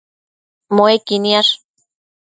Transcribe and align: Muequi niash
Muequi 0.75 1.15
niash 1.23 1.51